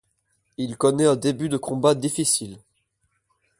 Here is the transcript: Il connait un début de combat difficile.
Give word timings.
Il 0.57 0.77
connait 0.77 1.05
un 1.05 1.15
début 1.15 1.47
de 1.47 1.57
combat 1.57 1.93
difficile. 1.93 2.57